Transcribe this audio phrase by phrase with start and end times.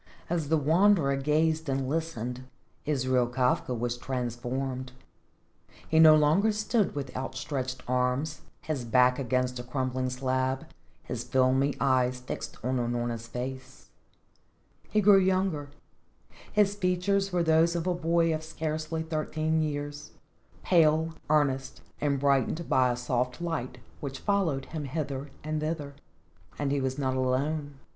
[0.31, 2.45] As the Wanderer gazed and listened,
[2.87, 4.93] Israel Kafka was transformed.
[5.87, 10.65] He no longer stood with outstretched arms, his back against a crumbling slab,
[11.03, 13.89] his filmy eyes fixed on Unorna's face.
[14.89, 15.69] He grew younger;
[16.51, 20.13] his features were those of a boy of scarcely thirteen years,
[20.63, 25.93] pale, earnest and brightened by a soft light which followed him hither and thither,
[26.57, 27.75] and he was not alone.